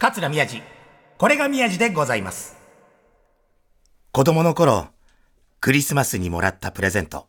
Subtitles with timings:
[0.00, 0.62] 桂宮治。
[1.18, 2.56] これが宮治でございます。
[4.12, 4.88] 子供の頃、
[5.60, 7.26] クリスマスにもらったプレゼント。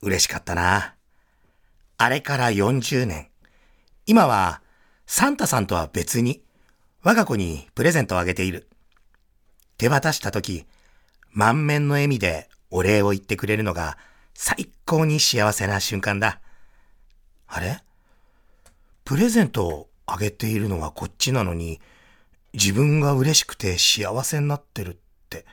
[0.00, 0.94] 嬉しかったな。
[1.96, 3.30] あれから40年。
[4.06, 4.62] 今は、
[5.08, 6.40] サンタさんとは別に、
[7.02, 8.68] 我が子にプレゼントをあげている。
[9.76, 10.66] 手渡した時、
[11.32, 13.98] 満面の笑みでお礼を言ってくれるのが
[14.34, 16.40] 最高に幸せな瞬間だ。
[17.48, 17.82] あれ？
[19.04, 21.80] プレゼントあげているのはこっちなのに、
[22.54, 24.96] 自分が嬉しくて幸せになってるっ
[25.28, 25.44] て。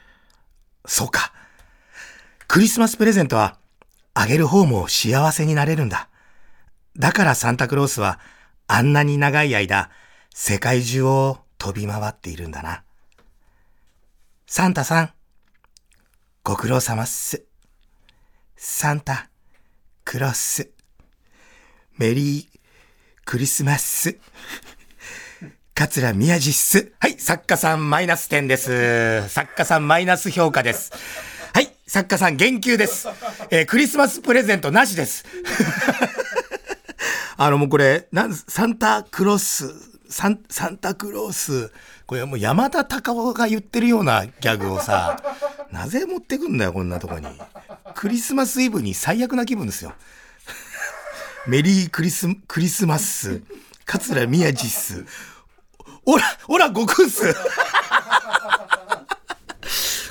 [0.86, 1.34] そうか。
[2.48, 3.58] クリスマスプレゼントは、
[4.14, 6.08] あげる方も幸せになれるんだ。
[6.98, 8.18] だからサンタクロースは、
[8.68, 9.90] あんなに長い間、
[10.34, 12.84] 世界中を飛び回っているんだな。
[14.48, 15.14] サンタさん、
[16.44, 17.44] ご苦労様っす。
[18.56, 19.30] サンタ、
[20.06, 20.72] クロス、
[21.98, 22.55] メリー、
[23.26, 24.20] クリスマス。
[25.74, 26.92] 桂宮治っす。
[27.00, 29.28] はい、作家さんマイナス点です。
[29.30, 30.92] 作家さんマイナス評価です。
[31.52, 33.08] はい、作家さん言及です。
[33.50, 35.26] えークリスマスプレゼントなしです。
[37.36, 39.74] あのもうこれ、なんサンタクロス、
[40.08, 41.72] サンサンタクロース、
[42.06, 45.20] これもう山田隆夫が言ってるようなギャグをさ、
[45.72, 47.26] なぜ持ってくんだよ、こんなとこに。
[47.96, 49.96] クリスマスイブに最悪な気分ですよ。
[51.48, 53.44] メリークリス、クリスマス、
[53.86, 55.06] 桂宮治っす。
[56.04, 57.36] おら、おら、悟空っす。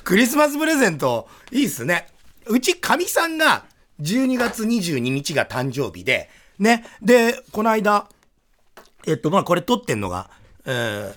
[0.05, 2.07] クリスマスプレゼント、いいっすね。
[2.47, 3.65] うち、かみさんが
[4.01, 6.85] 12月22日が誕生日で、ね。
[7.03, 8.09] で、この間、
[9.07, 10.31] えっと、まあ、これ撮ってんのが、
[10.67, 11.15] えー、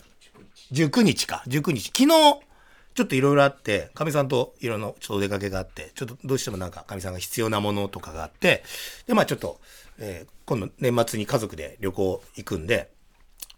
[0.90, 1.92] 19日か、19日。
[1.96, 2.08] 昨日、
[2.96, 8.64] ちょっといろいろあって、かみさんといろいろちょっとお出かけがあって、ちょっとどうしてもなんかかみさんが必要なものとかがあって、
[9.06, 9.62] で、まあちょっと、
[10.00, 12.90] えー今度年末に家族で旅行行くんで、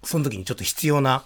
[0.03, 1.23] その時にちょっと必要な、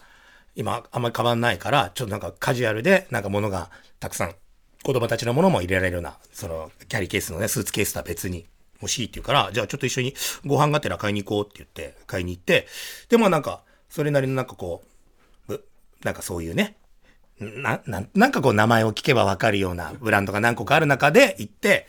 [0.58, 3.70] 今あんまり変わんないから、ちょっとなんかカジュアルで、なんか物が
[4.02, 4.36] たくさん、
[4.84, 8.46] 子供たちのものも入れられるような、その、キャリーケースのね、スーツケースとは別に
[8.82, 10.14] 欲しいって言うから、じゃあちょっと一緒に
[10.46, 12.68] ご飯がてら買いに行こうって言って、買いに行って、
[13.08, 14.84] で、まあなんか、それなりのなんかこ
[15.48, 15.60] う、
[16.04, 16.76] なんかそういうね、
[17.40, 21.88] な、な、なんかこう名前を聞けばわかるようなブランドが何個かある中で行って、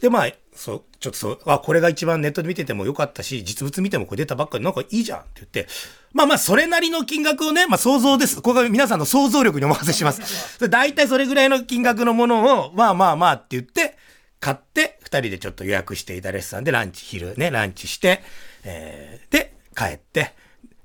[0.00, 5.66] で、まあ、そう、ちょっとそう、あ、これが一番ネットで見ててもよかったし、実物見てもこれ出たばっかりなんかいいじゃんって言って、
[6.12, 8.36] まあまあ、それなりの金額をね、まあ想像です。
[8.36, 10.58] ここが皆さんの想像力にお任せします。
[10.68, 13.96] 大体それぐらいの金額のものを、まあまあまあって言って、
[14.40, 18.22] 買って、二人でちょっと予約していたレストランでランチ、昼ね、ランチして、
[18.64, 20.34] えー、で、帰って、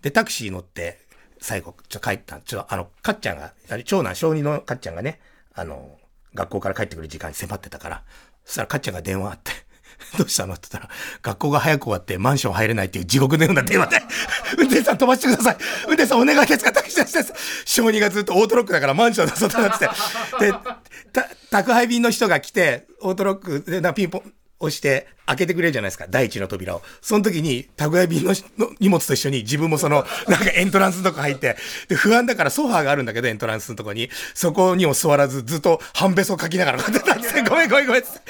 [0.01, 0.99] で、タクシー乗って、
[1.39, 2.39] 最後、ちょ、帰った。
[2.41, 3.53] ちょ、あの、かっちゃんが、
[3.85, 5.19] 長男、小児のかっちゃんがね、
[5.53, 5.97] あの、
[6.33, 8.03] 学校から帰ってくる時間に迫ってたから、
[8.45, 9.51] そしたらかっちゃんが電話あって、
[10.17, 14.01] どうしたのって言ったら、学校が早く終わってマンション入れないっていう地獄のような電話で、
[14.59, 15.57] 運転手さん飛ばしてください。
[15.87, 16.71] 運転手さんお願いですか？
[16.71, 17.33] タクシー出してです。
[17.65, 19.87] 小児がずっとオートロックだからマンションの外になって。
[19.87, 26.05] て、で、宅配便の人が来て、オートロックでなピンポン、押して開けてくれるじゃないですか。
[26.09, 26.81] 第一の扉を。
[27.01, 31.57] その時に宅配便のの荷物と一緒に自分もその、 なんかエントランスのとこ入って、
[31.89, 38.21] で、不安だからソファーがあるんだけど、エントランスのとこに、そこにも座らずずっと半べそ書きながらこうやってたんですよ ごめんごめんごめんっつって。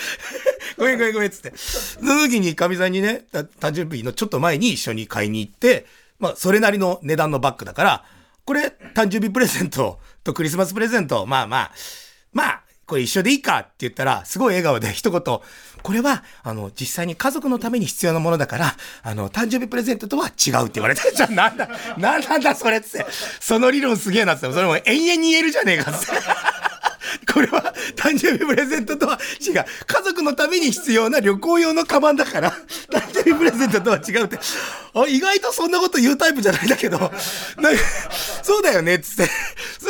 [0.77, 1.53] ごめんごめんごめんっつって。
[1.55, 5.85] その時にかみさんにね、た誕生日のちょっと前に一緒に買いに行って、
[6.19, 8.05] まあ、それなりの値段のバッグだから、
[8.45, 11.71] これ、誕生日プレゼントとクリスマスプレゼント、まあまあ、
[12.31, 15.39] まあ、これ一緒でいいかって言ったら、すごい笑顔で一言、
[15.85, 23.05] これは、あの、実際に家族のために必要なものだから、あの、誕生日プレゼントとは違うって言われて、じゃあなんだ、なんなんだそれっつって、
[23.39, 26.15] その理論すげえなっつって、それも延々に言えるじゃねえかっつって。
[27.31, 29.63] これは誕生日プレゼントとは違う。
[29.85, 32.51] 家族のために必要な旅行用のカバンだから、
[32.89, 34.39] 誕生日プレゼントとは違うって。
[34.95, 37.11] あ意外とそんなこと言うタイプじゃないんだけど、なんか
[38.41, 39.31] そうだよねっつって。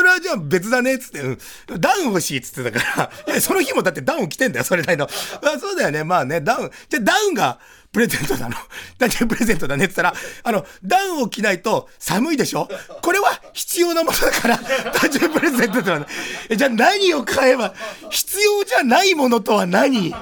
[0.05, 1.37] それはじゃあ別だねっつって、うん
[1.79, 5.05] ダウン欲しいっつってたから、 いや、その日もだってダウン着てんだよ、それなりの。
[5.05, 6.71] あそうだよね、まあね、ダウン。
[6.89, 7.57] じゃあダウンが、
[7.91, 8.55] プレゼントなの。
[8.99, 12.69] 誕生日プレゼントだねって言ったら、あの、ダウンを着ないと寒いでしょ？
[13.01, 16.07] これは必要なものだから、誕生日プレゼントだな。
[16.49, 17.73] えじゃあ何を買えば、
[18.11, 20.13] 必要じゃないものとは何？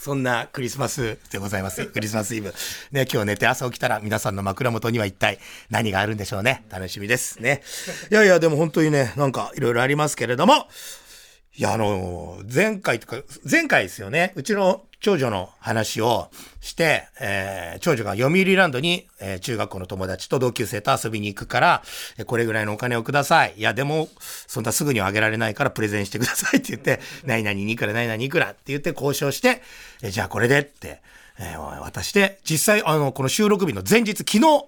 [0.00, 1.84] そんなクリスマスでございます。
[1.84, 2.54] クリスマスイブ。
[2.90, 5.38] ね、今日寝て朝起きたら皆さんの枕元には一体
[5.68, 6.64] 何があるんでしょうね。
[6.70, 7.60] 楽しみですね。
[8.10, 10.66] いやいや、でも本当にね、なんかいろいろありますけれども、
[11.56, 16.30] いや、あの、前回とか、前回ですよね、うちの長女の話を
[16.60, 21.82] して、えー長女が読売ランドに、えー中学校の友達と同級生と遊びに行くから、
[22.18, 23.54] えーこれぐらいのお金をください。
[23.56, 29.60] いや、でも、そんなすぐにはあげられないからプレゼンしてくださいって言って、 何々にいくら、何々にいくらって言って交渉して、
[30.02, 31.02] えーじゃあこれでって、
[31.38, 34.66] えー渡して、実際、あの、この収録日の前日、昨日、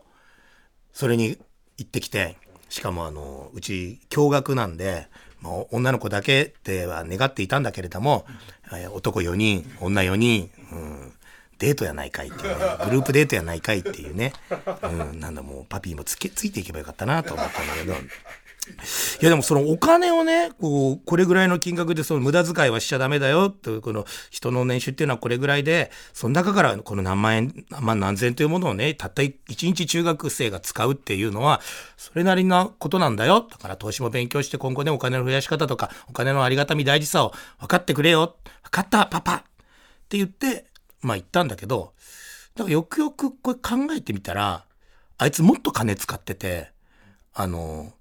[0.92, 1.38] それに
[1.78, 2.36] 行ってきて、
[2.68, 5.06] しかもあの、うち、驚愕なんで、
[5.42, 8.24] もう女の子だけでは願っていたんだけれども、
[8.94, 11.12] 男4人、女4人、うん、
[11.58, 14.32] デートやないかいっていうね、グループデートやないかいっていうね、
[14.82, 17.94] うん、なんだもうパピーもつけ、ついていけばよかったなと思ったんだけど、
[19.20, 31.60] いやでもそのお金をね、こう、これぐらいの金額でその無駄遣いはしちゃダメだよという、この人の年収っていうのはこれぐらいで、その中からこの何万円、何万何千というものをね、たった1日中学生が使うっていうのは、
[31.96, 33.44] それなりなことなんだよ。
[33.50, 38.36] だから投資も勉強して今後ね、お金の増やし方とか、お金のありがたみ大事さを分かってくれよ。
[38.62, 39.42] 分かったパパっ
[40.08, 40.66] て言って、
[41.00, 41.94] まあ言ったんだけど、
[42.54, 44.66] だからよくよくこれ考えてみたら、
[45.18, 46.70] あいつもっと金使ってて、
[47.34, 47.92] あの、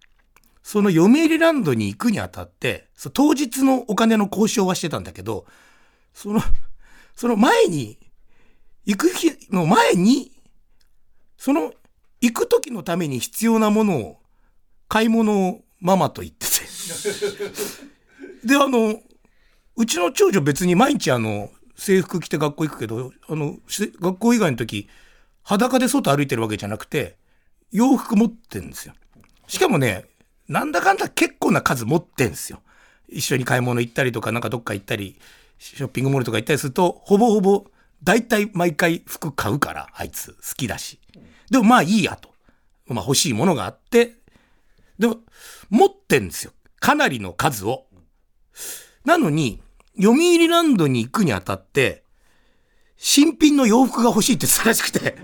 [0.64, 5.46] その読売ランドに行くにあたって、当日のお金の交渉はしてたんだけど、
[6.14, 6.42] その、
[7.16, 7.98] その前に、
[8.86, 10.32] 行く日の前に、
[11.38, 11.74] その、
[12.20, 14.18] 行く時のために必要なものを、
[14.88, 16.62] 買い物をママと言ってて。
[18.48, 19.02] で、あの、
[19.76, 23.58] うちの長女別に毎日あの、制服着て学校行くけど、あの、
[24.00, 24.88] 学校以外の時、
[25.44, 27.18] 裸で外歩いてるわけじゃなくて、
[27.72, 28.94] 洋服持ってんですよ。
[29.48, 30.06] しかもね、
[30.52, 32.62] なんだかんだ結構な数持ってんすよ。
[33.08, 35.18] 一緒に買い物行ったりとか、なんかどっか行ったり、
[35.58, 37.68] ショッピングモールとか行ったりすると、ほぼほぼ、
[38.04, 41.00] 大体毎回服買うから、あいつ好きだし。
[41.50, 42.34] でもまあいいやと。
[42.88, 44.16] まあ欲しいものがあって、
[45.00, 45.20] でも、
[45.70, 46.52] 持ってんですよ。
[46.82, 47.86] かなりの数を。
[49.06, 49.62] なのに、
[49.96, 52.04] 読売ランドに行くにあたって、
[52.98, 55.16] 新品の洋服が欲しいって言ったらしくて、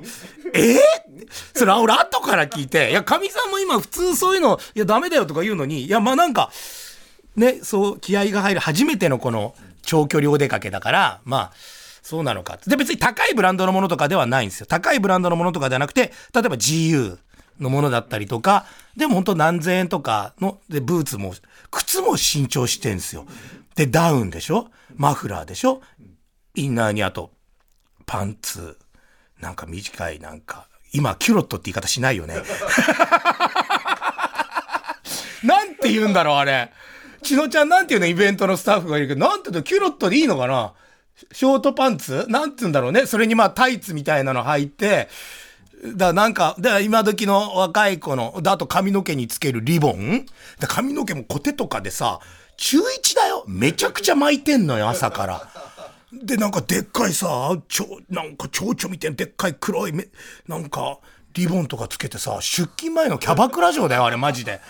[0.53, 1.06] えー、
[1.53, 6.51] それ俺後から聞いて、いや、かみさんも今普通そういうの、いや、ダメだよとか言うのに、いや、まあなんか、
[7.35, 11.53] ね、そう、気合が入る初めてのこの長距離お出かけだから、まあ、
[12.01, 12.57] そうなのか。
[12.65, 14.65] で、別に高いブランドのものとかではないんですよ。
[14.65, 17.17] 高いブランドのものとかではなくて、例えば GU
[17.59, 18.65] のものだったりとか、
[18.95, 21.33] でも本当何千円とかの、で、ブーツも、
[21.69, 23.25] 靴も新調してんですよ。
[23.75, 24.69] で、ダウンでしょ？
[24.95, 25.81] マフラーでしょ？
[26.55, 27.31] インナーにあと、
[28.05, 28.77] パンツ、
[29.41, 32.35] なんか短い、なんか、今、キュロットって言い方しないよね。
[35.43, 36.71] なんて言うんだろう、あれ。
[37.21, 40.73] ちのちゃんなんて言うのイベントのスタッフがいるけど、なんて言うのキュロットでいいのかな
[41.31, 42.25] ショートパンツ？
[42.29, 43.05] なんて言うんだろうね。
[43.05, 45.09] それにまあタイツみたいなの履いて、
[45.95, 50.25] だなんか、だ今時の若い子の、だあと髪の毛につけるリボン？
[50.59, 52.19] だ髪の毛もコテとかでさ、
[52.55, 55.47] 中1だよめちゃくちゃ巻いてんのよ、朝から。
[56.11, 60.07] で、なんかでっかいさ、ちょ、なんか蝶々みたいなでっかい黒いめ、
[60.47, 60.99] なんか、
[61.33, 64.61] リボンとかつけてさ、出勤前のキャバクラ嬢だよ、あれ、マジで。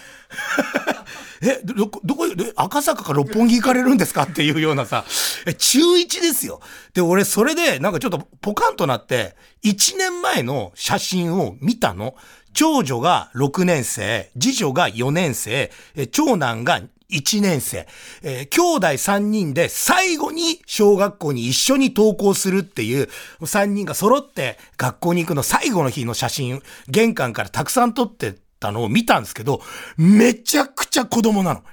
[1.42, 2.26] え、ど、どこ、
[2.56, 5.06] 赤坂か六本木行かれるんですかっていうようなさ、
[5.46, 6.60] え、中1ですよ。
[6.94, 12.16] で、俺、それで、なんかちょっとポカンとなって、1年前の写真を見たの。
[12.54, 16.82] 長女が6年生、次女が4年生、え長男が
[17.12, 17.88] 1年生、
[18.22, 23.08] えー、兄弟3人で最後に小学校に一緒に登校するっていう
[23.42, 29.62] 3人が揃って学校に行くの最後の日の写真、玄関からたくさん撮ってたのを見たんですけど、
[29.98, 31.64] めちゃくちゃ子供なの。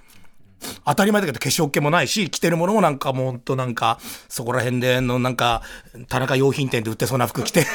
[0.85, 5.63] 当たり前だけど化粧気もないし、着てるものもなんかもうほんとなんか、そこら辺でのなんか、
[6.09, 7.67] 田中用品店で売ってそうな服着て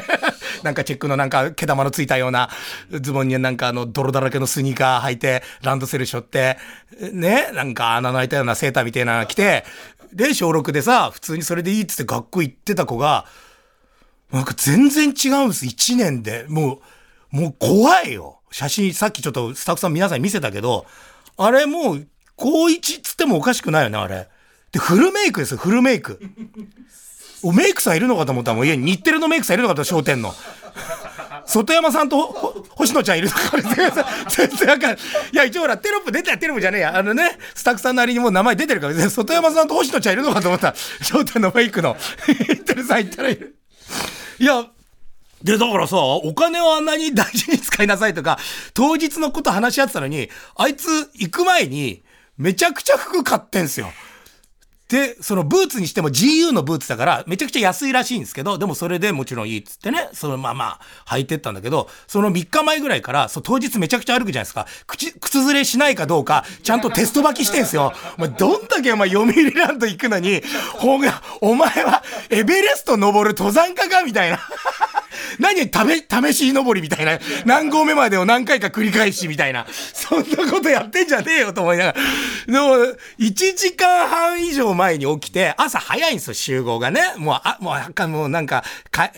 [0.62, 2.50] なんかチェックのなんか毛玉のついたような
[2.90, 6.58] ズボンになんかあの泥だらけのスニーカー履いて、ランドセル背負って、
[7.12, 9.64] ね、なんか穴の開いたようなセーターみたいなの着て、
[10.12, 13.26] で、小6でさ、普通にそれでいいっつって学校行ってた子が、
[14.32, 16.46] なんか全然違うんです、1年で。
[16.48, 16.80] も
[17.32, 18.40] う、もう怖いよ。
[18.50, 20.86] 写真、さっきちょっとスタッフさん皆さんに見せたけど、
[21.36, 24.28] あれもう、高1っつってもおかしくないよね、あれ。
[24.72, 26.20] で、フルメイクですよ、フルメイク。
[27.42, 30.34] おメイクさんいるのかと思ったらもう家に日テレのメイクさんいるのかと商店の。
[31.46, 32.26] 外山さんと
[32.70, 33.40] 星野ちゃんいるのか
[34.28, 34.96] 全然わかんない。
[35.32, 36.96] いや、一応ほら、テロップ出たテロップじゃねえや。
[36.96, 43.56] あのね、スタッフさんなりにもう名前出てるから、外山さんと星野ちゃんいるのかと思ったら、商店のメイクの、日テレさん行ったらいる。
[44.38, 44.66] いや、
[45.42, 48.38] で、だからさ、お金をあんなに大事に使いなさいとか、
[48.74, 52.02] 当日のこと話し合ってたのに、あいつ行く前に、
[52.38, 53.90] めちゃくちゃ服買ってんすよ。
[54.88, 64.66] で、そのブーツにしても GU のブーツだから、めちゃくちゃ安いらしいんですけど、でもそれでもちろんいいっつってね、そのまあまあ、履いてったんだけど、その3日前ぐらいから、そう当日めちゃくちゃ歩くじゃないですか。
[64.86, 67.92] 靴、靴ずれしないかどうか、ちゃんとテスト履きしてんすよ。
[68.16, 70.42] お前、どんだけお前、読売ランド行くのに、
[70.74, 71.06] ほん
[71.40, 74.38] お前は、エベレスト登る登山家かみたいな。
[75.38, 82.52] 何試、試し登りみたいな、何合目までを何回か繰り返しみたいな、そんなことやってんじゃねえよと思いながら。
[82.52, 87.00] でも、1時間半以上前に起きて、朝早いんですよ、集合がね。
[87.18, 88.62] もう、あ、もう、もうなんか、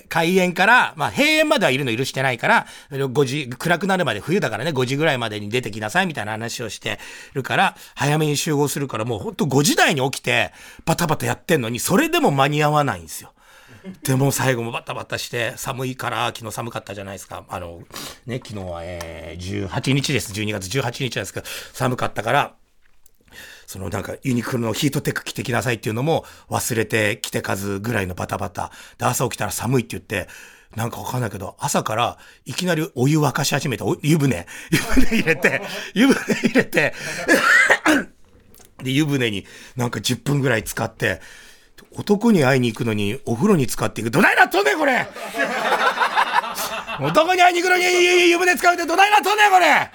[0.09, 6.99] 開園から、まあ、閉園まではいるの許してないから、5時、暗くなるまで冬だからね、5時ぐらいまでに出てきなさいみたいな話をして
[7.35, 10.53] るから、早めに集合するから、もうほんと5時台に起きて、
[10.87, 13.33] バタバタやってんのに、それでも間に合わないんですよ。
[14.03, 17.45] でも最後もバタバタして寒いから昨日寒かったじゃないですか。
[17.49, 17.83] あの、
[18.27, 20.33] ね、昨日は、えー、18日です。
[20.33, 22.55] 12月18日なんですけど、寒かったから、
[23.69, 28.73] そのなんかユニクロのヒートテック着てきなさいっていうのも忘れてきて数ぐらいのバタバタ。
[28.97, 30.27] で、朝起きたら寒いって言って、
[30.75, 35.61] なんかわかんないけど、朝からいきなりお湯沸かし始めて、湯船、湯船入れて、
[35.93, 36.95] 湯船入れて、
[38.83, 39.45] で、湯船に
[39.77, 41.21] なんか10分ぐらい使って、
[41.93, 44.11] 男に会いに行くのにお風呂に使っていく。
[44.11, 45.07] どないなっとんねん、これ
[47.01, 47.85] 男に会いに行くのに
[48.31, 49.91] 湯船使うってどないなっとんねん、これ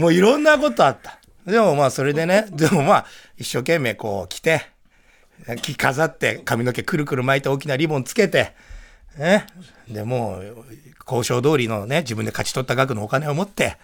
[0.00, 1.18] もういろんなことあった。
[1.46, 4.62] でもまあそれでね、でもまあ一生懸命こう来て、
[5.62, 8.54] 着飾って髪の毛くるくる巻いて大きなリボンつけて、
[9.18, 9.46] ね。
[9.88, 10.64] でもう
[11.06, 13.76] 交渉通りのね、自分で勝ち取った額のお金を持って、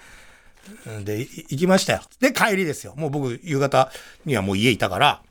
[1.05, 2.01] で、行きましたよ。
[2.21, 2.95] で、帰りですよ。
[2.97, 3.91] もう僕、夕方
[4.25, 5.23] にはもう家いたから、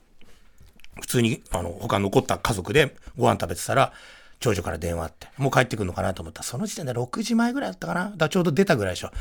[1.02, 3.92] 普通に、あの、他残った家族でご飯食べてたら、
[4.40, 9.12] 長女から電話あって、もう帰ってくるのかなと思った、その時点で6時前ぐらいだったかなだちょうど出たぐらいでしょ。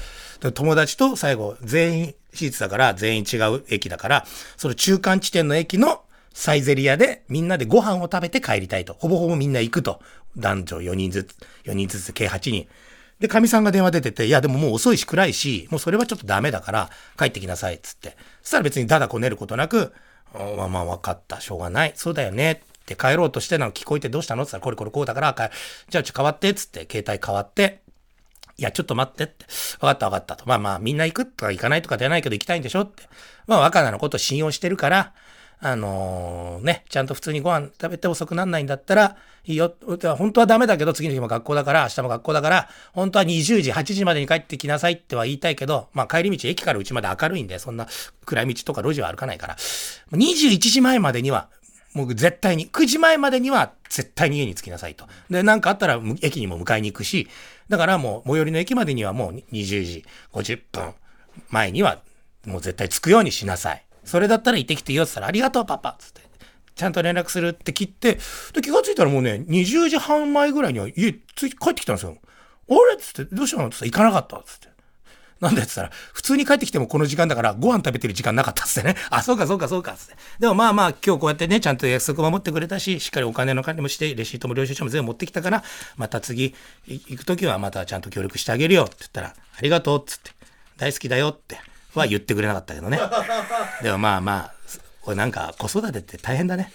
[0.52, 6.02] 友達と最後、全員、私立だから全員違う駅だから、その中間地点の駅の
[6.32, 8.94] サイゼリアでみんなでご飯を食べて帰りたいと。
[8.98, 10.00] ほぼほぼみんな行くと。
[10.36, 12.66] 男女4人ずつ、4人ずつ計8人。
[13.20, 18.16] で、神さんが電話出てて、いやでももう遅いし暗いし、もうそれはちょっとダメだから帰ってきなさいっつって。
[18.42, 19.92] そしたら別にだだこねることなく、
[20.34, 21.92] まあまあ分かった、しょうがない。
[21.94, 22.62] そうだよね。
[22.84, 24.42] って帰ろうとしてなの聞こえてどうしたの？
[24.42, 25.50] って言ったら、これこれこうだから、じゃあ
[25.90, 27.80] ちょっと変わってっつって、携帯変わって、
[28.56, 29.46] いや、ちょっと待ってって。
[29.80, 30.44] 分かった分かったと。
[30.46, 33.02] まあまあ、みんな行くとか行かないとかじゃないけど行きたいんでしょって。
[33.46, 35.12] まあ、若菜のこと信用してるから、
[35.60, 39.74] あのー、ね、ちゃんと普通にご飯食べて遅くなんないんだったら、いいよ。
[40.16, 47.88] 本当はダメだけど、次の日も学校だから、明日も学校だから、本当は20時、8時までに帰ってきなさいっては言いたいけど、まあ帰り道、駅から家まで明るいんで、そんな
[48.24, 49.56] 暗い道とか路地は歩かないから、
[50.12, 51.48] 21時前までには、
[51.94, 55.06] もう絶対に、9時前までには絶対に家に着きなさいと。
[55.30, 57.28] で、なんかあったら駅にも迎えに行くし、
[57.68, 60.94] だからもう最寄りの駅までにはもう20時50分
[61.50, 62.02] 前には
[62.44, 63.84] もう絶対着くようにしなさい。
[64.04, 66.20] それだったら行ってきていいよって言ったら、ありがとうパパつって。
[66.74, 68.18] ちゃんと連絡するって切って、
[68.52, 72.18] で、気がついたらもうね、20時半前ぐらいには家つい帰ってきたんですよ。
[72.68, 72.96] あれ？
[72.98, 74.73] つって、どうしたのって言ったら、行かなかったつって。
[75.44, 78.96] なんでって言ったら、普通に帰ってきてもこの時間だからご飯食べてる時間なかったっつってね。
[79.10, 80.16] あ、そうかそうかそうかっつって。
[80.40, 85.64] でもまあまあ今日こうやってね、ちゃんと約束守ってくれたし、しっかりお金の管理もして、レシートも領収書も全部持ってきたから、
[85.96, 86.54] また次
[86.86, 90.30] 行くときはまたちゃんと協力してあげるよって言ったら、ありがとうっつって、
[90.76, 91.58] 大好きだよって
[91.94, 92.98] は言ってくれなかったけどね。
[93.82, 94.54] でもまあまあ、
[95.02, 96.72] これなんか子育てって大変だね。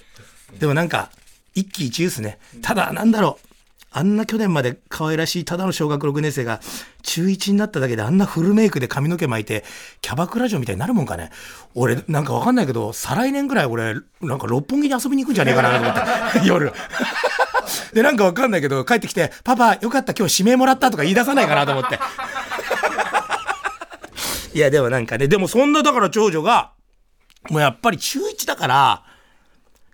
[0.59, 1.11] でもなんか、
[1.55, 2.39] 一喜一憂ですね。
[2.61, 3.49] ただなんだろう。
[3.91, 6.60] あんな去年まで可愛らしいただの小学6年生が
[7.01, 9.63] 中1になっただけであんなフルメイクで髪の毛巻いて
[10.01, 11.31] キャバクラ嬢みたいになるもんかね。
[11.74, 16.01] 俺なんかわかんないけど再来年ぐらい俺なんか六本木に遊びに行くんじゃねえかなと思って。
[16.48, 16.74] 夜。
[17.93, 22.00] でなんかわかんないけど帰ってきてパパよかった今日指名もらったとか言い出さないかなと思って。
[24.53, 26.72] いやでもなんかねでもそんなだから長女が
[27.50, 29.03] もうやっぱり中1だから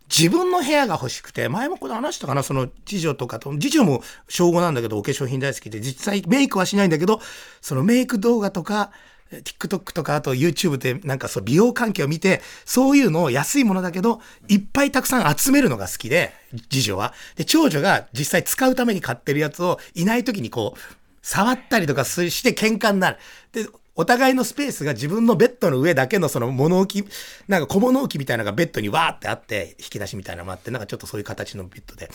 [0.10, 7.22] 自分の部屋が欲しくて、前もこの話したかな、その次女とかと、次女も小5なんだけど、お化粧品大好きで、実際メイクはしないんだけど、
[7.62, 8.92] そのメイク動画とか、
[9.32, 16.34] TikTok とか、あと YouTube でなんかそう美容関係を見て、そういうのを安いものだけど、いっぱいたくさん集めるのが好きで、
[16.70, 17.14] 次女は。
[17.36, 20.80] で、長女が実際使うために買ってるやつをいない時にこう、
[21.22, 23.18] 触ったりとかして喧嘩になる。
[23.52, 27.08] で、お互いのスペースが自分のベッドの上だけのその物置、
[27.48, 32.10] なんか小物置みたいなのがベッドにわーってあって、引き出しみたいなのもあって、なんかちょっとそういう形のベッドで。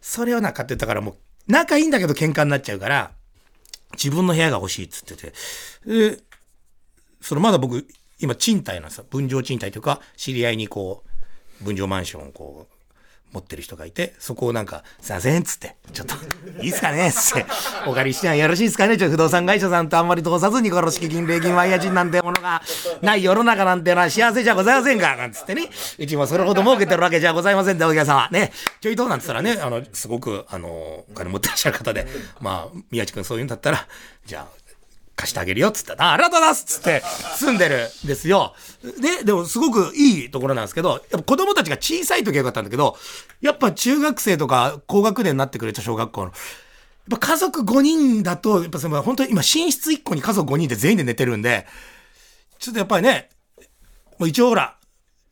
[0.00, 1.14] それをなんかってたからもう、
[1.48, 3.10] 仲いいんだけど喧嘩になっちゃうから、
[3.94, 5.32] 自分の部屋が欲しいっつってて。
[5.86, 6.18] で、
[7.20, 7.84] そのまだ僕、
[8.20, 9.06] 今賃貸なんですよ。
[9.10, 11.02] 分譲賃貸というか、知り合いにこ
[11.60, 12.73] う、分譲マンションをこう、
[13.34, 16.14] 持ってる人がいて、そこをなんか、すいませんっ、つって、ちょっと、
[16.62, 17.46] いいっすかねっつって、
[17.86, 22.62] お借りしてはよろしいですかねちょ不動産会社さんとあんまり通さずに、この敷金、礼金、ワイヤ人なんてものが
[23.02, 28.28] ない世の中なんてのは幸せじゃございませんかなんつってね、うちもそれほど儲けてるわけじゃございませんで、お客様。
[28.30, 32.06] ね、ちょいとなんつったらね、あの、すごく、あの、お金持ってらっしゃる方で、
[32.40, 33.88] まあ、宮地君そういうんだったら、
[34.24, 34.63] じゃあ、
[35.16, 37.02] 貸してあげるよっつったら、あ、ありがとうございますっつって
[37.36, 38.54] 住んでるんですよ。
[39.00, 42.96] で、でもすごくいいところなんですけど、やっぱ子供たちが小さい時はよかったんだけど、
[43.40, 46.32] やっぱ中学生とか高学年になってくれた小学校の、や
[47.16, 51.66] っぱ家族5人だと、やっぱその本当に今寝室1個に家族5人で全員で寝てるんで、
[52.58, 53.30] ちょっとやっぱりね、
[54.18, 54.76] もう一応ほら、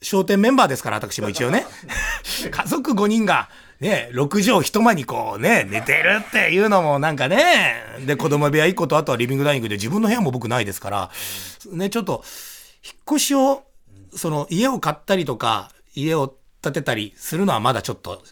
[0.02, 1.64] 商店メンバーですから、私も一応ね。
[2.50, 3.48] 家族5人が、
[3.82, 11.10] ね、6畳一間にこうね、寝てるっていうのもなんかね、で、子供部屋1個と、あとはリビングダイニングで自分の部屋も僕ないですから、
[11.72, 12.22] ね、ちょっと、
[12.84, 13.64] 引っ越しを、
[14.14, 18.22] その家を買ったりとか、家を建てたりするのはまだちょっと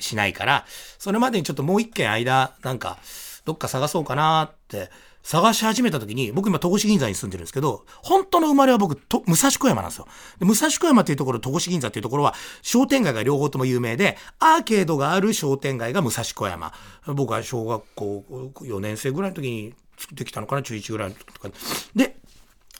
[0.00, 0.66] しないから、
[0.98, 2.98] それまでにちょっともう一軒間、なんか、
[3.46, 4.90] どっか探そうかなって
[5.22, 10.08] 探し始めた時に、僕今戸越銀座に住んでるんですけど、本当の生まれは僕、と武蔵小山なんですよ。
[10.40, 16.72] 武蔵小山っていうところ、戸越銀座っていうところは、商店街が両方とも有名で、アーケードがある商店街が武蔵小山。
[17.06, 18.24] 僕は小学校
[18.60, 19.74] 4年生ぐらいの時に
[20.12, 21.50] できたのかな、中1ぐらいの時とか。
[21.94, 22.16] で、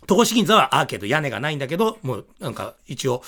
[0.06, 3.22] 戸越銀座はアーケード屋根がないんだけど、もうなんか一応、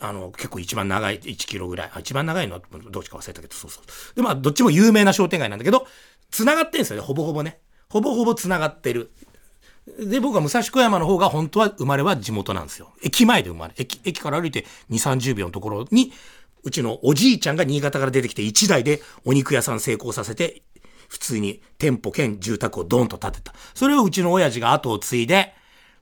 [0.00, 2.60] あの、結構一番長い、1キロぐらい、一番長いのは
[2.90, 3.82] どっちか忘れたけど、そうそう。
[4.14, 5.86] で、まあ、どっちも有名な商店街なんだけど、
[6.30, 7.60] 繋がってんですよね、ほぼほぼね。
[7.88, 9.10] ほぼほぼ繋がってる。
[9.98, 12.92] で、僕は武蔵小山の方が本当は生まれは地元なんですよ。
[13.02, 13.74] 駅前で生まれ。
[13.78, 16.12] 駅、駅から歩いて2、30秒のところに、
[16.62, 20.62] うちのおじいちゃんが新潟から出てきて1台でお肉屋さん成功させて、
[21.08, 23.54] 普通に店舗兼住宅をドンと建てた。
[23.74, 25.54] それをうちの親父が後を継いで、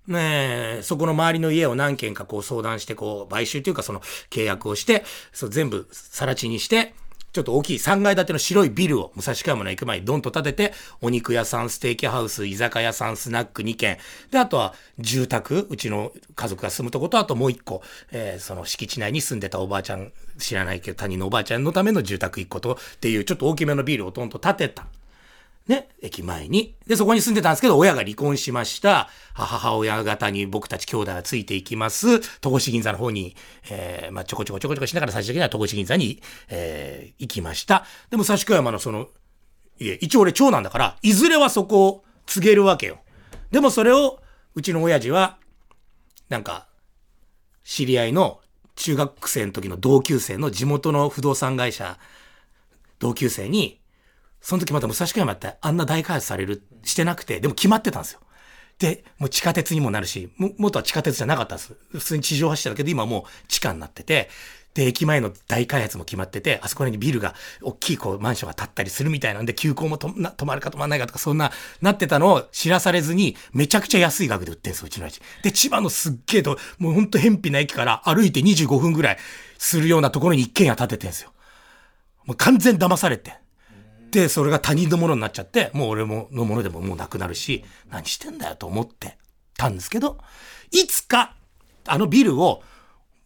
[0.09, 4.01] ねえそこの周りの家を何軒かこう相談して、こう、買収というかその
[4.31, 6.95] 契約をして、そう全部更地にして、
[7.37, 13.99] ちょっと大きい3階建ての白いビルを武蔵川村行く前にドンと建てて、お肉屋さん、ステーキハウス、居酒屋さん、スナック2軒。
[14.31, 24.87] で、あとは住宅、うちの家族が住むとこと、あともう1個、えー、その敷地内に住んでたおばあちゃん、知らないけど他人のおばあちゃんのための住宅1個と、っていうちょっと大きめのビルをドンと建てた。
[25.69, 26.77] ね、駅前に。
[26.87, 29.09] で、そこに住んでたんですけど、親が離婚しました。
[29.35, 32.21] 母親方に僕たち兄弟がついていきます。
[32.41, 33.37] 戸越銀座の方に、
[33.71, 37.85] えー、まあ、ちょこちょこちょこちょこしながら最終的には戸越銀座に、えー、行きました。
[38.11, 39.09] でも、武蔵小山のその、
[39.81, 43.01] いえ、一応俺長男だから、いずれはそこを告げるわけよ。
[43.51, 44.21] でもそれを、
[44.55, 45.39] うちの親父は、
[46.29, 46.69] なんか、
[47.65, 48.41] 知り合いの
[48.77, 51.99] 中学生の時の同級生の地元の不動産会社、
[53.01, 53.81] 同級生に、
[54.47, 58.21] その時また武蔵小山ってあんな大開発される、してなくて、でも決まってたんですよ。
[58.79, 61.75] で、もう地下鉄にもなるし、も、元は地下鉄じゃなかったんです。
[61.91, 64.31] 普通に地上走ってたけど、今もう地下になってて、
[64.75, 71.51] で、駅前の大開発も決まってて、あそこらにビルが、大きいこう、マンションが建ったりするみたいなんで、急行もと止まるか止まらないかとか、そんな、
[71.83, 75.21] なってたのを知らされずに、めちゃくちゃ安い額で売ってんすよ、うちの家。
[75.43, 79.19] で、千葉のすっげえと、もうほんと偏僻な駅から歩いて25分ぐらい
[79.59, 81.33] するようなところに一軒家建ててんすよ。
[82.25, 83.46] もう完全騙されて。
[84.17, 89.19] で、それが他人のものになっちゃって、もう俺ものものでももうなくなるし、何してんだよと思って
[89.59, 90.17] たんですけど、
[90.71, 91.35] いつか、
[91.85, 92.63] あのビルを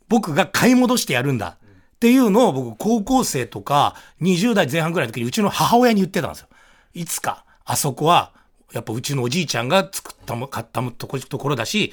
[0.09, 1.59] 僕が買い戻してやるんだ
[1.94, 6.48] っていうのを僕高校生とか20代前半ぐらいの時にうちの母親に言ってたんですよ。
[6.92, 8.33] いつか、あそこは、
[8.72, 11.92] やっぱうちのおじいちゃんが作ったも、買ったところだし、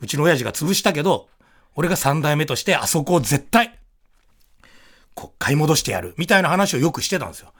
[0.00, 1.28] うちの親父が潰したけど、
[1.74, 3.76] 俺が三代目としてあそこを絶対、
[5.14, 7.52] こう買い戻してやる、みたいな話をよくしてたんですよ。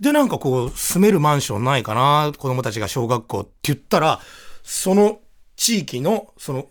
[0.00, 4.20] で、なんかこう、住めるマンションないかな、子供たちが小学校って言ったら、
[4.62, 5.20] その
[5.56, 6.66] 地域の、その、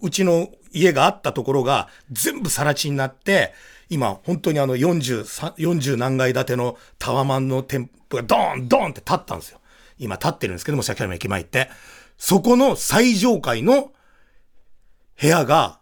[0.00, 3.52] うちの家があったところが全部更地になって、
[3.88, 9.60] 今、本当にあの40、40何階建てのタワマンの店舗がドーンドーンって建ったんですよ。
[9.98, 11.68] 今建ってるんですけども、崎山駅前って。
[12.16, 13.92] そこの最上階の
[15.20, 15.78] 部屋が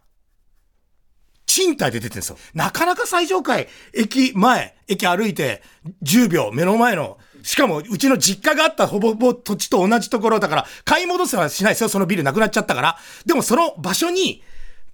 [1.60, 2.38] 賃貸で出てるんですよ。
[2.54, 5.62] なかなか最上階、駅前、駅歩いて
[6.02, 12.98] 10秒、目の前の、しかもうちの実家があったほぼほぼ土地と同じところだから、買い戻せはしないですよ、そのビルなくなっちゃったから。
[13.26, 14.42] でもその場所に、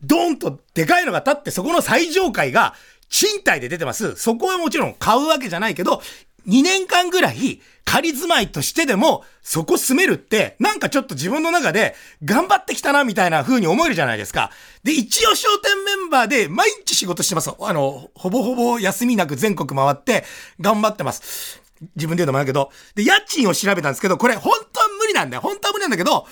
[0.03, 2.75] ドーンとでかいのが立って、そこの最上階が
[3.09, 4.17] 賃貸で出てます。
[4.17, 6.03] そこはもちろん買うわけじゃないけど、
[6.47, 14.51] 2年間ぐらい仮住まいとしてでもそこ住めるってなんかちょっと自分の中で頑張ってきたなみたいな風に思えるじゃないですか。
[14.83, 17.51] で、一応商店メンバーで毎日仕事してます。
[17.61, 20.25] あの、ほぼほぼ休みなく全国回って
[20.61, 21.63] 頑張ってます。
[21.95, 22.71] 自分で言うのもあるけど。
[22.95, 25.43] で、家賃を調べたんですけど、これ本当は無理なんだよ。
[25.43, 26.27] 本当は無理なんだけど、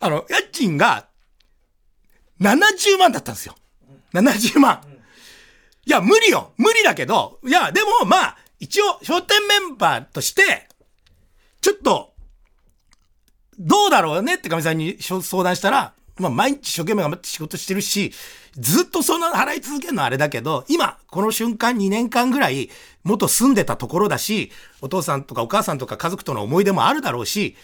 [0.00, 1.06] あの、家賃が
[2.40, 3.54] 70万だったんですよ。
[4.14, 4.80] 70万。
[5.86, 6.52] いや、無理よ。
[6.56, 10.68] 無理だけど、いや、でも、まあ、一応、商店メンバーとして、
[11.60, 12.12] ちょっと、
[13.58, 14.36] どうだろうね？
[14.36, 18.12] ってかみさんに相談したら、まあ、毎日一生懸命頑張って仕事してるし、
[18.54, 22.70] ずっとそんな払い続けるのはあれだけど、今、この瞬間2年間ぐらい、
[23.02, 27.56] 元住んでたところだし、お父さんとかお母さんとか家族との思い出もあるだろうし、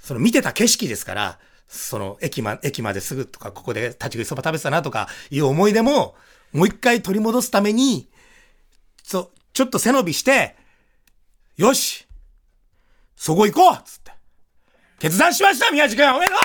[0.00, 6.14] その見てた景色ですから、その、駅ま、駅まですぐとか、ここで立ち食いそば食べてたなとかいう思い出も、
[6.52, 8.08] もう一回取り戻すために、
[9.02, 10.56] そう、ちょっと背伸びして、
[11.56, 12.06] よし
[13.16, 14.12] そこ行こうつって。
[14.98, 16.38] 決断しました宮地君おめでとう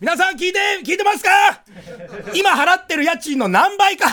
[0.00, 1.30] 皆さん聞いて、聞いてますか？
[2.34, 4.06] 今払ってる家賃の何倍か。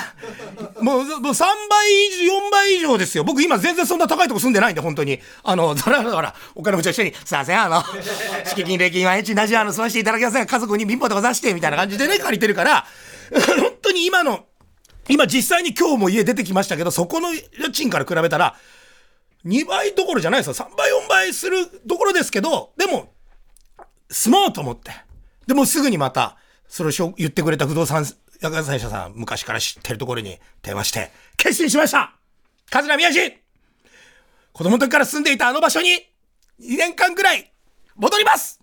[0.81, 3.23] もう、もう3倍以上、4倍以上ですよ。
[3.23, 5.21] 僕今全然そんな高いとこ住んでないんで、本当に。
[5.43, 7.83] あの、それはだら、お金持ちと一緒に、すいません、あの、
[8.43, 10.45] 敷金、礼金は家賃なし、あの、済ませていただきません。
[10.45, 12.86] 家族に貧乏でござして、みたいな感じでね、借りてるから、
[13.31, 14.45] 本当に今の、
[15.10, 18.56] 今実際に今日も家出てきましたけど、そこの家賃から比べたら、
[19.46, 20.54] 2倍どころじゃないですよ。
[20.54, 23.13] 3倍、4倍するところですけど、でも、
[24.10, 24.91] 住もうと思って。
[25.46, 28.06] でもすぐにまた、それを言ってくれた不動産
[28.41, 32.13] 屋会社さん、昔から知ってるところに電話して、決心しました
[32.70, 33.38] 桂宮治
[34.52, 35.89] 子供の時から住んでいたあの場所に、
[36.60, 37.52] 2年間くらい、
[37.96, 38.60] 戻ります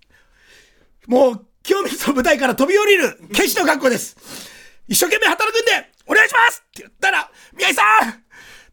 [1.06, 4.53] もう、清水の舞台から飛び降りる、決死の覚悟です
[4.86, 8.24] 一生懸命働くんで、お願いしますって言ったら、宮治さん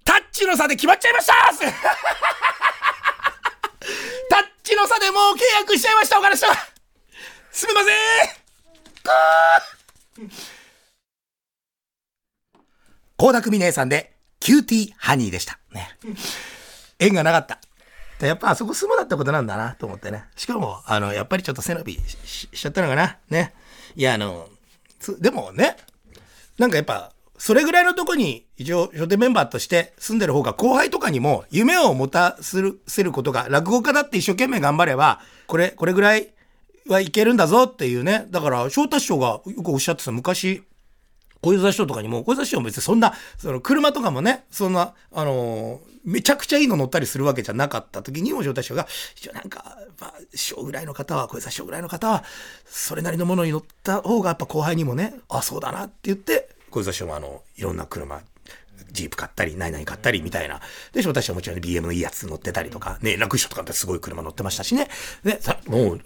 [0.04, 1.34] タッチの差で決まっちゃいました
[4.30, 6.56] タッチの差でもう契約しちゃいました、お金さん
[7.52, 8.42] すみません
[13.18, 15.60] 倖田來未姉さんで、キューティーハニーでした。
[15.72, 15.96] ね。
[16.98, 17.60] 縁がなかった。
[18.26, 20.26] やっぱあそこ住むだったことなんだなと思ってね。
[20.36, 21.94] しかも、あの、やっぱりちょっと背伸び
[22.26, 23.18] しちゃったのかな。
[23.30, 23.54] ね。
[23.96, 24.50] いや、あの、
[25.20, 25.78] でもね、
[26.58, 36.30] なんかやっぱ、それぐらいのとこに一応笑点メンバーとして住んでる方が後輩とかにも夢を持たせることが落語家だって一生懸命頑張ればこれこれぐらい
[36.88, 38.28] はいけるんだぞっていうね。
[38.30, 40.62] だから昇太師匠がよくおっしゃってた昔
[41.42, 48.88] 小遊三師匠とかにも小遊三師匠も別にそんなその車とかもねそんなあのー、めちゃくちゃいいの乗ったりするわけじゃなかった時にも翔太師匠が
[49.34, 52.24] なんか、まあ、師匠ぐらいの方は小遊三師匠ぐらいの方は
[52.66, 58.22] それなりのものに乗った方がやっぱ後輩にもねあそうだなって言って小遊三師匠もあの、いろんな車、
[58.92, 60.62] ジープ買ったり、何々買ったりみたいな。
[60.94, 64.88] で、私はもちろん BM のいいやつ乗ってたりとか、ね、楽勝とかってすごい車乗ってましたしね。
[65.24, 66.02] で、さ、もう、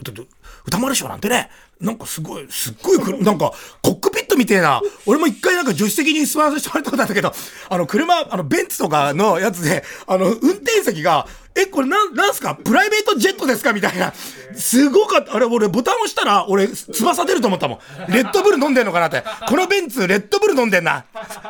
[0.65, 7.33] 歌丸師匠なんてね、なんかすごい、すっごい、なんか、コックピットみたいな、俺も一回なんか助手席に座らせてもらったことあったけど、
[7.69, 12.55] あの、車、あの、ベンツとかのやつで、あの、運転席が、え、これなん、なんすか？
[12.55, 13.71] プライベートジェットですか？
[13.71, 14.13] みたいな。
[14.57, 15.35] すごかった。
[15.35, 18.11] あれ、俺、ボタン押したら、俺、翼出ると思ったもん。
[18.11, 19.23] レッドブル飲んでんのかなって。
[19.47, 21.05] このベンツ、レッドブル飲んでんな。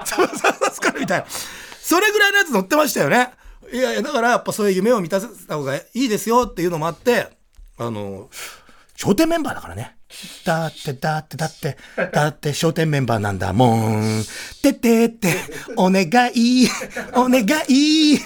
[0.05, 1.25] 翼出すからみたいな。
[1.81, 3.31] それぐらいのやつ乗ってましたよね。
[3.73, 7.29] いやいや、だからやっぱそういう夢を満たせた方がいいですよっていうのもあって、
[7.79, 8.29] あの、
[8.95, 9.94] 商店メンバーだからね。
[10.43, 11.77] だってだってだって、
[12.11, 14.23] だって商店メンバーなんだもん。
[14.61, 15.33] ててって、
[15.75, 16.67] お願い、
[17.13, 18.19] お願い。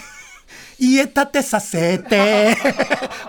[0.82, 2.56] 家建てさせて、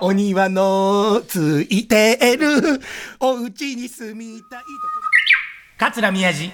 [0.01, 2.81] お庭のついてる、
[3.19, 4.67] お家に住みたいと。
[5.79, 6.51] 桂宮治。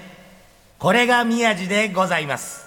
[0.78, 2.66] これが宮治でございます。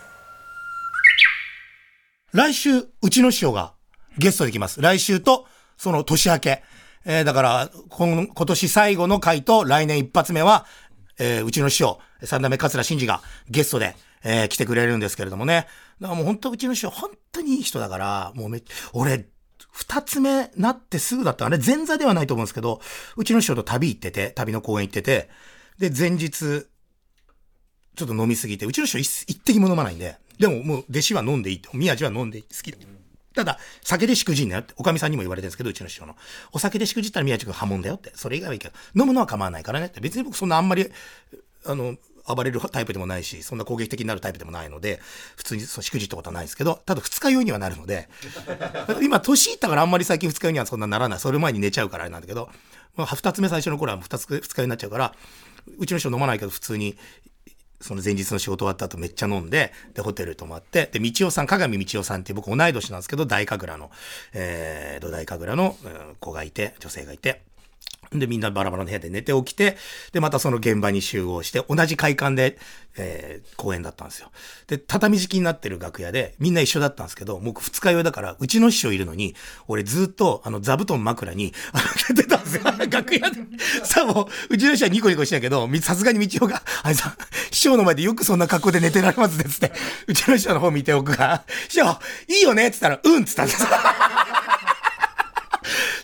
[2.31, 3.73] 来週、うちの師匠が
[4.17, 4.79] ゲストできます。
[4.81, 5.47] 来週と、
[5.77, 6.63] その年明け。
[7.05, 10.65] えー、だから、今年最後の回と来年一発目は、
[11.19, 15.67] えー、うちの師匠、三代目桂真治がゲストで、えー、来てくれるんですけれどもね。
[15.99, 18.61] だからもう本当うちの師匠、本当にいい人だから、もうめ、
[18.93, 19.25] 俺、
[19.71, 22.81] 二つ目なってすぐだったあれ前座ではないと思うんですけど、
[23.15, 25.29] うちの師匠と旅行ってて、旅の公園行ってて、
[25.77, 26.67] で、前日、
[27.95, 32.77] ちょっと飲みすぎて、うちの師匠一滴も飲まないんで、でももう弟子は飲んでいいって、宮地は飲んでいい好きだ。
[33.35, 36.15] ただ、酒でしくじんなよって、おかみさんにも言われてるんですけど、うちの師匠の。
[36.51, 38.11] お酒でしくじったら宮地君破門だよって。
[38.15, 39.99] それ以外はいいけど、飲むのは構わないからねって。
[39.99, 40.89] 別に僕そんなあんまり、
[41.65, 41.95] あの、
[42.35, 44.99] 暴れるタイプでもないし、そんな攻撃的になるタイプでもないので、
[45.35, 48.07] 普通にそうしくじったことはないですけど、ただ二日酔いにはなるので、
[49.01, 51.19] 今年いったからあんまり最近二日酔いにはそんなならない。
[51.19, 52.49] それ前に寝ちゃうからあれなんだけど、
[52.95, 55.13] まあ、二つ目最初の頃は二つ二日酔いになっちゃうから、
[55.77, 56.97] うちの人飲まないけど普通に
[57.81, 63.89] その前日の仕事終わった後めっちゃ飲んで、で、ホテル泊まって、で、道夫さん、鏡道夫さんって僕同い年なんですけど、大神楽の、
[64.33, 67.41] えー、土大神楽の、うん子がいて、女性がいて、
[68.11, 69.77] で、みんなバラバラの部屋で寝て起きて、
[70.13, 72.57] で、またその現場に集合して、同じ会館で、
[72.97, 74.31] えー、公演だったんですよ。
[74.67, 79.35] で、畳敷きになってる楽屋で、みんな一緒だったんですけど、僕二日酔いだから、うちの師匠いるのに、
[79.67, 82.63] 俺ずっと、あの、座布団枕に、あの、寝てたんですよ。
[82.89, 83.37] 楽屋で。
[83.83, 87.15] さあもう、うちの師匠はニコニコしてたけど、さすがに道夫が、あれさ、
[87.51, 89.71] 師匠の前でよくそんな格好で寝てられますね、つって。
[90.07, 92.69] うちの師匠の方見て僕が、師匠、いいよね？
[92.69, 93.63] っつったら、うんっつったんです。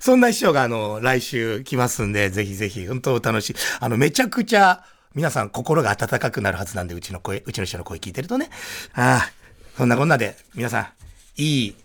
[0.06, 3.56] そんな師匠があの、来週来ますんで、ぜひぜひ、本当お楽しい。
[3.80, 4.84] あの、めちゃくちゃ、
[5.15, 8.52] 皆さん心が温かくなるはずなんで、うちの声、うちの師匠の声聞いてるとね。
[8.94, 9.32] ああ、
[9.76, 11.76] そんなこんなで、皆さん、いい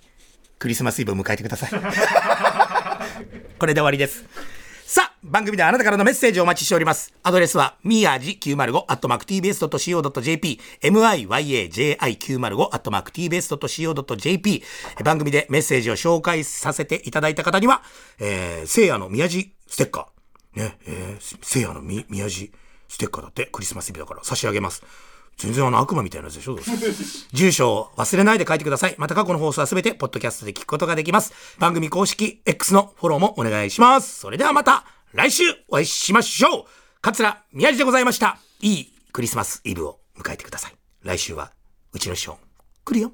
[0.59, 1.71] クリスマスイブを迎えてください。
[3.59, 4.27] これで終わりです。
[4.93, 7.15] さあ、番組ではあなたからのメッセージをお待ちしております。
[7.23, 14.65] アドレスは、みやじ905、アットマーク tbs.co.jp、myaji905、アットマーク tbs.co.jp、
[15.05, 17.83] 番組でメッセージを紹介させていただいた方には、
[18.19, 20.61] えー、聖夜の宮地ステッカー。
[20.61, 22.51] ね、えー、聖夜の宮地
[22.89, 24.83] ステッカーだって、クリスマスイブだから差し上げます。
[25.41, 26.59] 全然あの悪魔みたいなやつでしょ
[27.33, 28.95] 住所を忘れないで書いてください。
[28.99, 31.33] また過去の放送はすべて、ポッドキャストで聞くことができます。
[31.59, 34.21] 番組公式 X のフォローもお願いします。
[34.21, 36.65] それではまた、来週お会いしましょう
[37.01, 38.39] 桂宮治でございました。
[38.61, 40.75] いいクリスマスイブを迎えてください。
[41.03, 41.53] 来週は、
[41.93, 42.39] うちの師匠、
[42.85, 43.13] 来るよ。